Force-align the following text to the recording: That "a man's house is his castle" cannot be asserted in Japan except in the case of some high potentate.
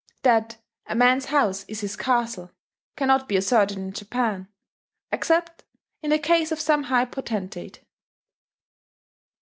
That 0.23 0.57
"a 0.87 0.95
man's 0.95 1.25
house 1.25 1.63
is 1.65 1.81
his 1.81 1.95
castle" 1.95 2.49
cannot 2.97 3.27
be 3.29 3.37
asserted 3.37 3.77
in 3.77 3.93
Japan 3.93 4.47
except 5.11 5.63
in 6.01 6.09
the 6.09 6.17
case 6.17 6.51
of 6.51 6.59
some 6.59 6.81
high 6.85 7.05
potentate. 7.05 7.83